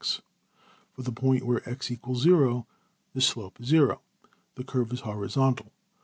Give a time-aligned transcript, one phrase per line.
[0.47, 2.65] \] For the point where $x = 0$,
[3.13, 4.01] this slope is zero;
[4.55, 5.71] the curve is horizontal.